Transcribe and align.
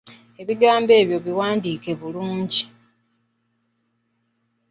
Ebigambo 0.41 0.91
ebyo 1.01 1.17
biwandiike 1.25 1.91
bulungi. 1.99 2.63